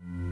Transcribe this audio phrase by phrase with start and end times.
[0.00, 0.23] you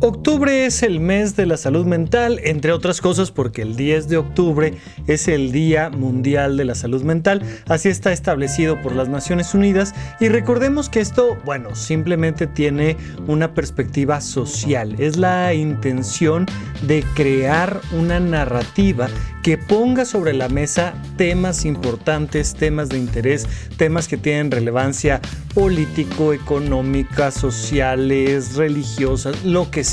[0.00, 4.18] Octubre es el mes de la salud mental, entre otras cosas porque el 10 de
[4.18, 4.74] octubre
[5.06, 9.94] es el Día Mundial de la Salud Mental, así está establecido por las Naciones Unidas.
[10.20, 16.44] Y recordemos que esto, bueno, simplemente tiene una perspectiva social, es la intención
[16.86, 19.08] de crear una narrativa
[19.42, 25.20] que ponga sobre la mesa temas importantes, temas de interés, temas que tienen relevancia
[25.54, 29.84] político, económica, sociales, religiosas, lo que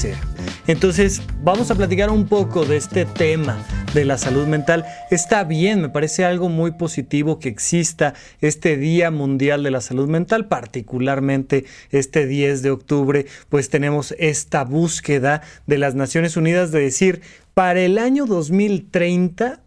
[0.66, 3.58] Entonces, vamos a platicar un poco de este tema
[3.94, 4.86] de la salud mental.
[5.12, 10.08] Está bien, me parece algo muy positivo que exista este Día Mundial de la Salud
[10.08, 16.80] Mental, particularmente este 10 de octubre, pues tenemos esta búsqueda de las Naciones Unidas de
[16.80, 17.22] decir,
[17.54, 19.64] para el año 2030,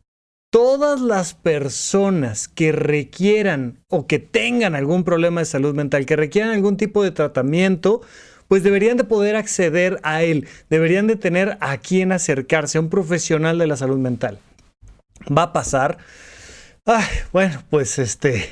[0.50, 6.52] todas las personas que requieran o que tengan algún problema de salud mental, que requieran
[6.52, 8.00] algún tipo de tratamiento,
[8.48, 12.90] pues deberían de poder acceder a él, deberían de tener a quien acercarse, a un
[12.90, 14.38] profesional de la salud mental.
[15.26, 15.98] Va a pasar.
[17.32, 18.48] bueno, pues este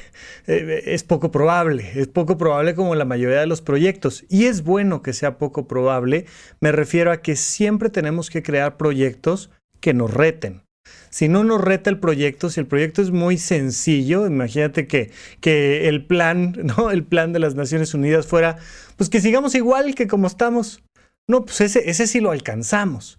[0.47, 4.25] eh, es poco probable, es poco probable como la mayoría de los proyectos.
[4.29, 6.27] Y es bueno que sea poco probable,
[6.61, 9.51] me refiero a que siempre tenemos que crear proyectos
[9.81, 10.64] que nos reten.
[11.11, 15.89] Si no nos reta el proyecto, si el proyecto es muy sencillo, imagínate que, que
[15.89, 16.91] el plan, ¿no?
[16.91, 18.57] El plan de las Naciones Unidas fuera,
[18.97, 20.83] pues que sigamos igual que como estamos.
[21.29, 23.17] No, pues ese, ese sí lo alcanzamos.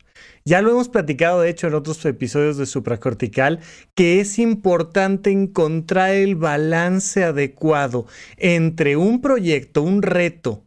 [0.47, 3.61] Ya lo hemos platicado, de hecho, en otros episodios de Supracortical,
[3.95, 8.05] que es importante encontrar el balance adecuado
[8.37, 10.63] entre un proyecto, un reto,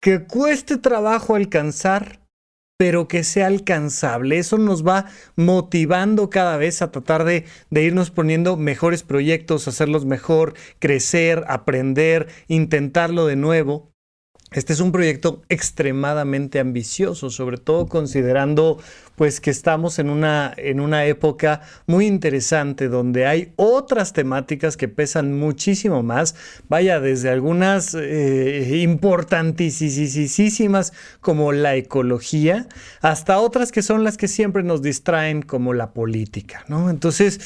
[0.00, 2.19] que cueste trabajo alcanzar,
[2.80, 4.38] pero que sea alcanzable.
[4.38, 5.04] Eso nos va
[5.36, 12.28] motivando cada vez a tratar de, de, irnos poniendo mejores proyectos, hacerlos mejor, crecer, aprender,
[12.48, 13.92] intentarlo de nuevo.
[14.52, 18.78] Este es un proyecto extremadamente ambicioso, sobre todo considerando
[19.14, 24.88] pues que estamos en una, en una época muy interesante donde hay otras temáticas que
[24.88, 26.34] pesan muchísimo más,
[26.68, 32.66] vaya desde algunas eh, importantísimas como la ecología,
[33.02, 36.90] hasta otras que son las que siempre nos distraen como la política, ¿no?
[36.90, 37.38] Entonces,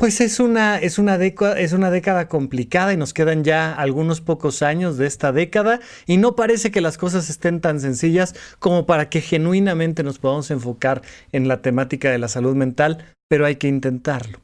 [0.00, 4.22] pues es una, es, una década, es una década complicada y nos quedan ya algunos
[4.22, 8.86] pocos años de esta década y no parece que las cosas estén tan sencillas como
[8.86, 11.02] para que genuinamente nos podamos enfocar
[11.32, 14.40] en la temática de la salud mental, pero hay que intentarlo.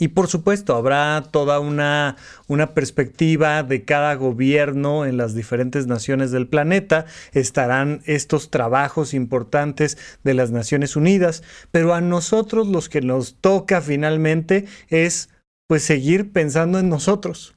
[0.00, 2.16] Y por supuesto, habrá toda una,
[2.48, 7.04] una, perspectiva de cada gobierno en las diferentes naciones del planeta.
[7.32, 11.42] Estarán estos trabajos importantes de las Naciones Unidas.
[11.70, 15.28] Pero a nosotros los que nos toca finalmente es
[15.68, 17.54] pues seguir pensando en nosotros.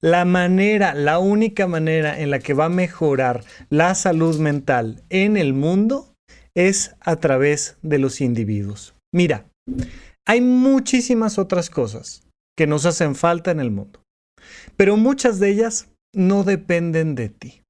[0.00, 5.36] La manera, la única manera en la que va a mejorar la salud mental en
[5.36, 6.14] el mundo
[6.54, 8.94] es a través de los individuos.
[9.12, 9.46] Mira,
[10.26, 12.22] hay muchísimas otras cosas
[12.56, 14.02] que nos hacen falta en el mundo,
[14.76, 17.62] pero muchas de ellas no dependen de ti.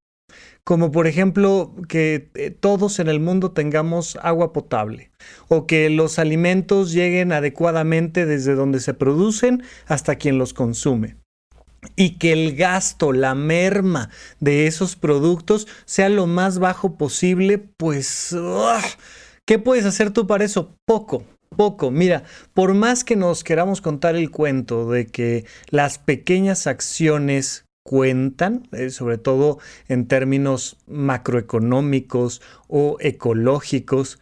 [0.67, 5.11] Como por ejemplo que eh, todos en el mundo tengamos agua potable
[5.49, 11.17] o que los alimentos lleguen adecuadamente desde donde se producen hasta quien los consume
[11.97, 14.09] y que el gasto, la merma
[14.41, 18.35] de esos productos sea lo más bajo posible, pues,
[19.47, 20.77] ¿qué puedes hacer tú para eso?
[20.87, 21.25] Poco
[21.57, 21.91] poco.
[21.91, 28.67] Mira, por más que nos queramos contar el cuento de que las pequeñas acciones cuentan,
[28.73, 29.59] eh, sobre todo
[29.89, 34.19] en términos macroeconómicos o ecológicos,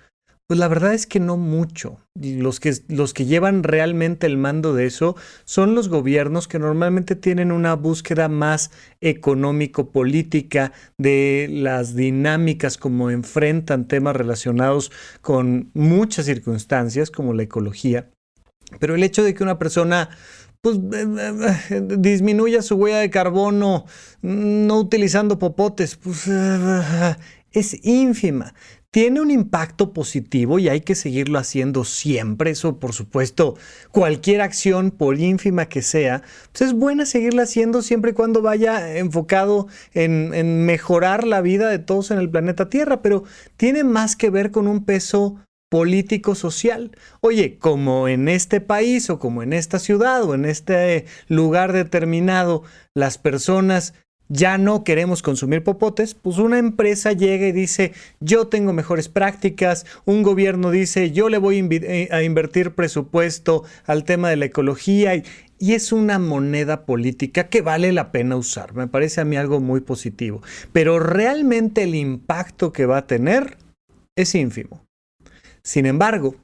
[0.46, 1.98] pues la verdad es que no mucho.
[2.14, 7.16] los que, los que llevan realmente el mando de eso son los gobiernos que normalmente
[7.16, 17.10] tienen una búsqueda más económico-política de las dinámicas como enfrentan temas relacionados con muchas circunstancias
[17.10, 18.10] como la ecología.
[18.78, 20.10] Pero el hecho de que una persona
[20.60, 23.86] pues eh, eh, disminuya su huella de carbono
[24.20, 26.28] no utilizando popotes, pues
[27.52, 28.54] es ínfima
[28.92, 32.50] tiene un impacto positivo y hay que seguirlo haciendo siempre.
[32.50, 33.56] Eso, por supuesto,
[33.90, 36.22] cualquier acción, por ínfima que sea,
[36.52, 41.70] pues es buena seguirla haciendo siempre y cuando vaya enfocado en, en mejorar la vida
[41.70, 43.24] de todos en el planeta Tierra, pero
[43.56, 45.36] tiene más que ver con un peso
[45.70, 46.90] político-social.
[47.22, 52.62] Oye, como en este país o como en esta ciudad o en este lugar determinado,
[52.94, 53.94] las personas
[54.32, 59.84] ya no queremos consumir popotes, pues una empresa llega y dice, yo tengo mejores prácticas,
[60.06, 65.14] un gobierno dice, yo le voy eh, a invertir presupuesto al tema de la ecología
[65.16, 65.24] y,
[65.58, 68.72] y es una moneda política que vale la pena usar.
[68.72, 70.42] Me parece a mí algo muy positivo,
[70.72, 73.58] pero realmente el impacto que va a tener
[74.16, 74.86] es ínfimo.
[75.62, 76.36] Sin embargo,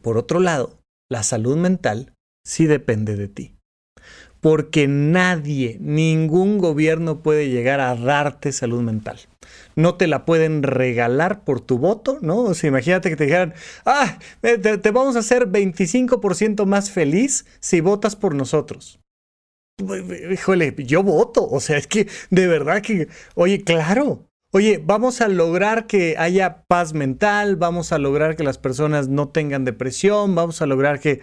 [0.00, 0.78] por otro lado,
[1.10, 2.14] la salud mental
[2.46, 3.59] sí depende de ti.
[4.40, 9.18] Porque nadie, ningún gobierno puede llegar a darte salud mental.
[9.76, 12.38] No te la pueden regalar por tu voto, ¿no?
[12.40, 13.54] O sea, imagínate que te dijeran,
[13.84, 19.00] ah, te, te vamos a hacer 25% más feliz si votas por nosotros.
[20.30, 21.46] Híjole, yo voto.
[21.48, 26.64] O sea, es que de verdad que, oye, claro, Oye, vamos a lograr que haya
[26.66, 31.20] paz mental, vamos a lograr que las personas no tengan depresión, vamos a lograr que,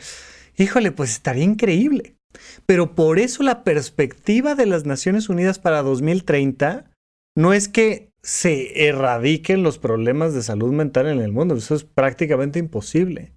[0.55, 2.16] híjole, pues estaría increíble.
[2.65, 6.91] Pero por eso la perspectiva de las Naciones Unidas para 2030
[7.35, 11.83] no es que se erradiquen los problemas de salud mental en el mundo, eso es
[11.83, 13.33] prácticamente imposible.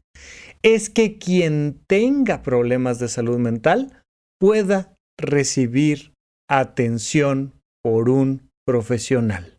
[0.62, 4.02] Es que quien tenga problemas de salud mental
[4.40, 6.12] pueda recibir
[6.48, 9.58] atención por un profesional.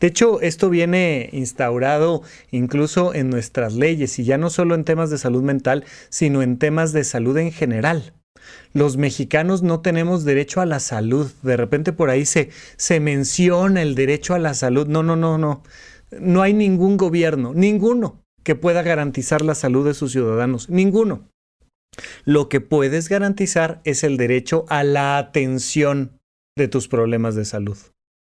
[0.00, 5.10] De hecho, esto viene instaurado incluso en nuestras leyes y ya no solo en temas
[5.10, 8.14] de salud mental, sino en temas de salud en general.
[8.72, 11.30] Los mexicanos no tenemos derecho a la salud.
[11.42, 14.86] De repente por ahí se, se menciona el derecho a la salud.
[14.86, 15.62] No, no, no, no.
[16.18, 20.68] No hay ningún gobierno, ninguno, que pueda garantizar la salud de sus ciudadanos.
[20.68, 21.28] Ninguno.
[22.24, 26.18] Lo que puedes garantizar es el derecho a la atención
[26.56, 27.78] de tus problemas de salud.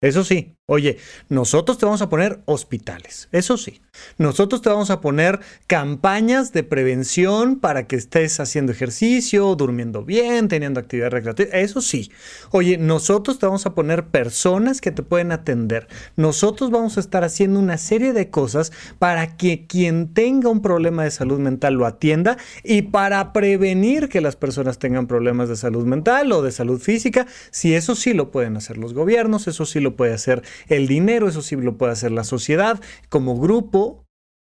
[0.02, 0.98] Eso sí, oye,
[1.30, 3.82] nosotros te vamos a poner hospitales, eso sí.
[4.22, 10.48] Nosotros te vamos a poner campañas de prevención para que estés haciendo ejercicio, durmiendo bien,
[10.48, 12.12] teniendo actividad recreativa, eso sí.
[12.52, 15.88] Oye, nosotros te vamos a poner personas que te pueden atender.
[16.18, 21.04] Nosotros vamos a estar haciendo una serie de cosas para que quien tenga un problema
[21.04, 25.86] de salud mental lo atienda y para prevenir que las personas tengan problemas de salud
[25.86, 29.80] mental o de salud física, si eso sí lo pueden hacer los gobiernos, eso sí
[29.80, 32.80] lo puede hacer el dinero, eso sí lo puede hacer la sociedad
[33.10, 33.91] como grupo,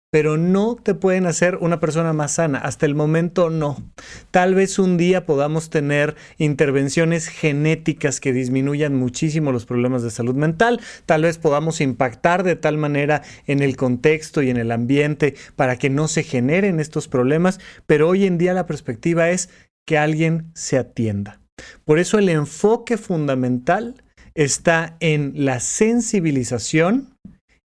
[0.09, 2.59] pero no te pueden hacer una persona más sana.
[2.59, 3.91] Hasta el momento no.
[4.31, 10.35] Tal vez un día podamos tener intervenciones genéticas que disminuyan muchísimo los problemas de salud
[10.35, 10.79] mental.
[11.05, 15.75] Tal vez podamos impactar de tal manera en el contexto y en el ambiente para
[15.75, 17.59] que no se generen estos problemas.
[17.85, 19.49] Pero hoy en día la perspectiva es
[19.85, 21.41] que alguien se atienda.
[21.83, 24.03] Por eso el enfoque fundamental
[24.35, 27.16] está en la sensibilización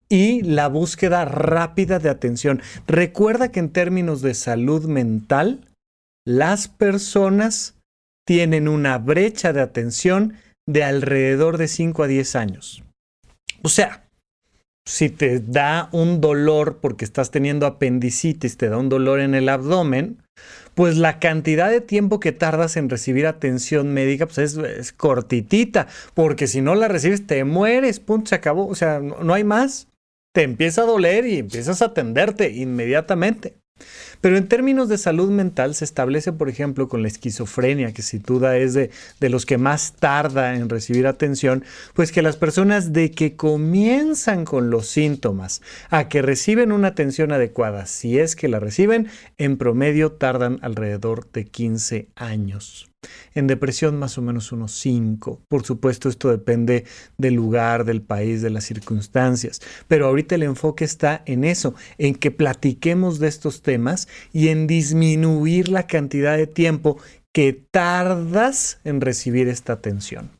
[0.09, 2.63] y la búsqueda rápida de atención.
[2.87, 5.67] Recuerda que en términos de salud mental,
[6.27, 7.75] las personas
[8.27, 10.35] tienen una brecha de atención
[10.67, 12.83] de alrededor de 5 a 10 años.
[13.63, 14.05] O sea,
[14.87, 19.49] si te da un dolor porque estás teniendo apendicitis, te da un dolor en el
[19.49, 20.23] abdomen,
[20.75, 26.47] pues la cantidad de tiempo que tardas en recibir atención médica pues es, cortitita, porque
[26.47, 29.88] si no la recibes te mueres, punto, se acabó, o sea, no hay más.
[30.39, 33.57] Te empieza a doler y empiezas a atenderte inmediatamente.
[34.21, 38.23] Pero en términos de salud mental se establece, por ejemplo, con la esquizofrenia, que sin
[38.23, 42.93] duda es de, de, los que más tarda en recibir atención, pues que las personas
[42.93, 48.47] de que comienzan con los síntomas a que reciben una atención adecuada, si es que
[48.47, 52.88] la reciben, en promedio tardan alrededor de 15 años.
[53.35, 55.43] En depresión más o menos unos 5.
[55.49, 56.85] Por supuesto esto depende
[57.17, 59.61] del lugar, del país, de las circunstancias.
[59.87, 64.67] Pero ahorita el enfoque está en eso, en que platiquemos de estos temas y en
[64.67, 66.99] disminuir la cantidad de tiempo
[67.33, 70.31] que tardas en recibir esta atención.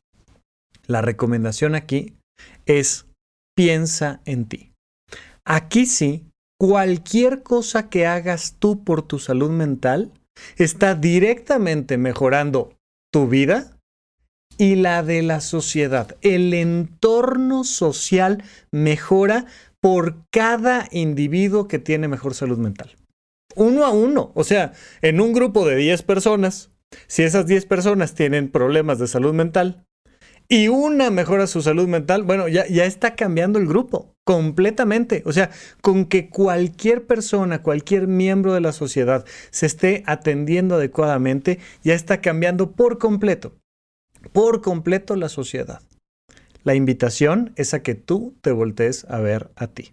[0.87, 2.15] La recomendación aquí
[2.67, 3.07] es
[3.55, 4.73] piensa en ti.
[5.45, 6.27] Aquí sí,
[6.59, 10.13] cualquier cosa que hagas tú por tu salud mental
[10.57, 12.77] está directamente mejorando
[13.13, 13.79] tu vida
[14.59, 16.17] y la de la sociedad.
[16.21, 18.43] El entorno social
[18.73, 19.47] mejora
[19.81, 22.97] por cada individuo que tiene mejor salud mental.
[23.55, 24.33] Uno a uno.
[24.35, 26.71] O sea, en un grupo de 10 personas,
[27.07, 29.87] si esas 10 personas tienen problemas de salud mental,
[30.49, 35.23] y una mejora su salud mental, bueno, ya, ya está cambiando el grupo completamente.
[35.27, 35.51] O sea,
[35.83, 42.21] con que cualquier persona, cualquier miembro de la sociedad se esté atendiendo adecuadamente, ya está
[42.21, 43.59] cambiando por completo,
[44.33, 45.83] por completo la sociedad.
[46.65, 49.93] La invitación es a que tú te voltees a ver a ti.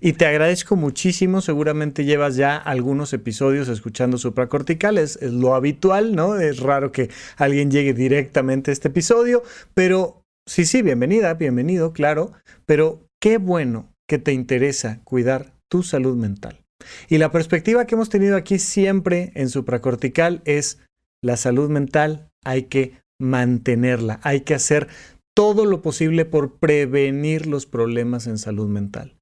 [0.00, 6.36] Y te agradezco muchísimo, seguramente llevas ya algunos episodios escuchando supracorticales, es lo habitual, ¿no?
[6.36, 9.42] Es raro que alguien llegue directamente a este episodio,
[9.74, 12.32] pero sí, sí, bienvenida, bienvenido, claro,
[12.66, 16.60] pero qué bueno que te interesa cuidar tu salud mental.
[17.08, 20.78] Y la perspectiva que hemos tenido aquí siempre en supracortical es
[21.22, 24.88] la salud mental hay que mantenerla, hay que hacer
[25.34, 29.16] todo lo posible por prevenir los problemas en salud mental.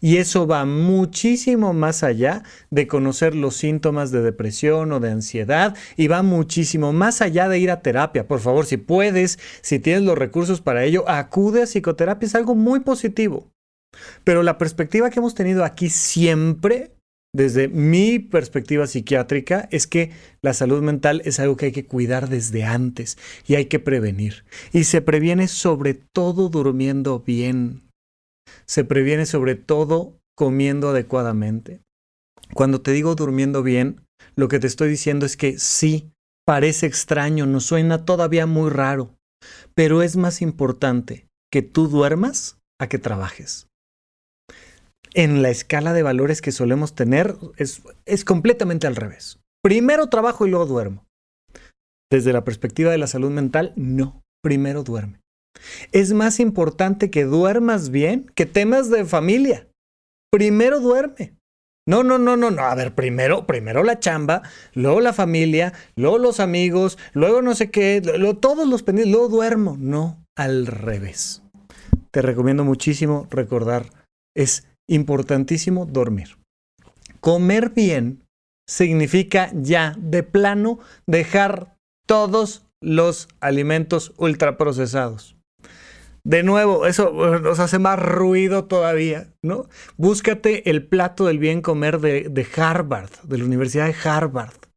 [0.00, 5.76] Y eso va muchísimo más allá de conocer los síntomas de depresión o de ansiedad
[5.96, 8.26] y va muchísimo más allá de ir a terapia.
[8.26, 12.26] Por favor, si puedes, si tienes los recursos para ello, acude a psicoterapia.
[12.26, 13.50] Es algo muy positivo.
[14.24, 16.92] Pero la perspectiva que hemos tenido aquí siempre,
[17.34, 20.10] desde mi perspectiva psiquiátrica, es que
[20.42, 24.44] la salud mental es algo que hay que cuidar desde antes y hay que prevenir.
[24.72, 27.87] Y se previene sobre todo durmiendo bien
[28.66, 31.80] se previene sobre todo comiendo adecuadamente.
[32.54, 34.02] Cuando te digo durmiendo bien,
[34.36, 36.12] lo que te estoy diciendo es que sí,
[36.46, 39.14] parece extraño, nos suena todavía muy raro,
[39.74, 43.66] pero es más importante que tú duermas a que trabajes.
[45.14, 49.40] En la escala de valores que solemos tener es, es completamente al revés.
[49.62, 51.06] Primero trabajo y luego duermo.
[52.10, 55.20] Desde la perspectiva de la salud mental, no, primero duerme.
[55.92, 59.68] Es más importante que duermas bien que temas de familia.
[60.30, 61.34] Primero duerme.
[61.88, 62.62] No, no, no, no, no.
[62.62, 64.42] A ver, primero, primero la chamba,
[64.74, 69.28] luego la familia, luego los amigos, luego no sé qué, luego todos los pendientes, luego
[69.28, 69.76] duermo.
[69.80, 71.42] No, al revés.
[72.10, 73.86] Te recomiendo muchísimo recordar,
[74.36, 76.36] es importantísimo dormir.
[77.20, 78.22] Comer bien
[78.68, 81.74] significa ya de plano dejar
[82.06, 85.37] todos los alimentos ultraprocesados.
[86.28, 89.66] De nuevo, eso nos hace más ruido todavía, ¿no?
[89.96, 94.67] Búscate el plato del bien comer de, de Harvard, de la Universidad de Harvard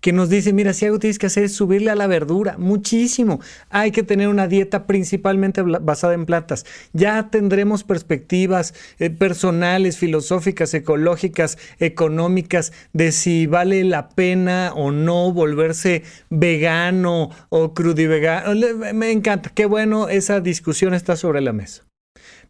[0.00, 3.40] que nos dice, mira, si algo tienes que hacer es subirle a la verdura, muchísimo.
[3.70, 6.66] Hay que tener una dieta principalmente basada en plantas.
[6.92, 15.32] Ya tendremos perspectivas eh, personales, filosóficas, ecológicas, económicas, de si vale la pena o no
[15.32, 18.54] volverse vegano o crudivegano.
[18.92, 21.82] Me encanta, qué bueno, esa discusión está sobre la mesa.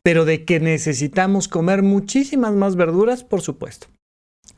[0.03, 3.94] Pero de que necesitamos comer muchísimas más verduras, por supuesto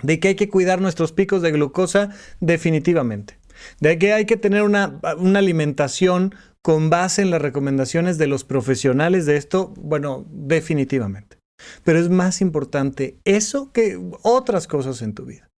[0.03, 2.11] de que hay que cuidar nuestros picos de glucosa
[2.41, 3.39] definitivamente,
[3.81, 9.27] de que hay que tener una, alimentación con base en las recomendaciones de los profesionales
[9.27, 11.39] de esto, bueno, definitivamente.
[11.85, 15.49] Pero es más importante eso que otras cosas en tu vida.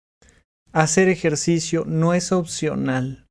[0.72, 3.26] Hacer ejercicio no es opcional.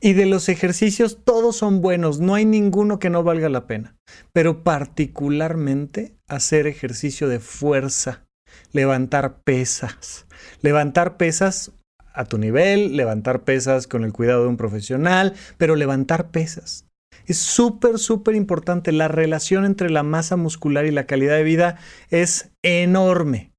[0.00, 3.94] Y de los ejercicios todos son buenos, no hay ninguno que no valga la pena.
[4.32, 8.24] Pero particularmente hacer ejercicio de fuerza,
[8.72, 10.26] levantar pesas,
[10.60, 11.72] Levantar pesas
[12.12, 16.84] a tu nivel, levantar pesas con el cuidado de un profesional, pero levantar pesas.
[17.26, 18.90] Es súper, súper importante.
[18.90, 21.78] La relación entre la masa muscular y la calidad de vida
[22.10, 23.52] es enorme.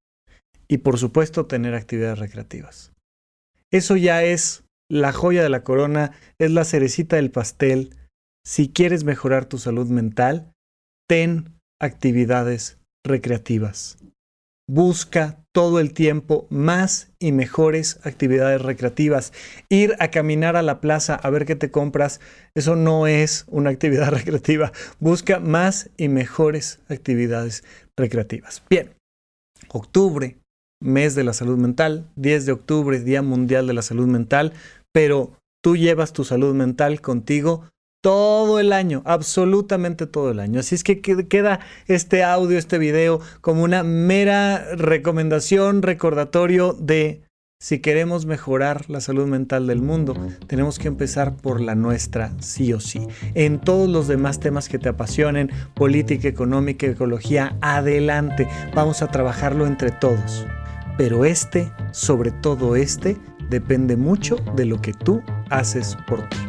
[0.67, 2.93] Y por supuesto, tener actividades recreativas.
[3.71, 7.95] Eso ya es la joya de la corona, es la cerecita del pastel.
[8.45, 10.51] Si quieres mejorar tu salud mental,
[11.07, 13.97] ten actividades recreativas.
[14.71, 19.33] Busca todo el tiempo más y mejores actividades recreativas.
[19.67, 22.19] Ir a caminar a la plaza a ver qué te compras,
[22.53, 24.71] eso no es una actividad recreativa.
[24.99, 27.63] Busca más y mejores actividades
[27.97, 28.61] recreativas.
[28.69, 28.91] Bien,
[29.69, 30.37] octubre,
[30.79, 34.53] mes de la salud mental, 10 de octubre, Día Mundial de la Salud Mental,
[34.93, 35.33] pero
[35.63, 37.63] tú llevas tu salud mental contigo
[38.01, 40.59] todo el año, absolutamente todo el año.
[40.59, 47.23] Así es que queda este audio, este video como una mera recomendación, recordatorio de
[47.61, 50.15] si queremos mejorar la salud mental del mundo,
[50.47, 53.05] tenemos que empezar por la nuestra, sí o sí.
[53.33, 58.47] En todos los demás temas que te apasionen, política, económica, ecología, adelante.
[58.73, 60.47] Vamos a trabajarlo entre todos.
[60.97, 63.17] Pero este, sobre todo este,
[63.49, 66.48] depende mucho de lo que tú haces por ti.